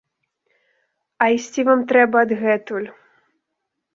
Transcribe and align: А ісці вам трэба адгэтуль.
А 1.25 1.27
ісці 1.35 1.65
вам 1.69 1.79
трэба 1.93 2.17
адгэтуль. 2.27 2.87